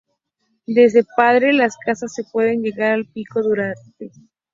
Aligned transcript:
Desde 0.65 1.05
Padre 1.15 1.53
Las 1.53 1.77
Casas 1.77 2.11
se 2.11 2.23
puede 2.23 2.57
llegar 2.57 2.93
al 2.93 3.05
Pico 3.05 3.43
Duarte. 3.43 4.11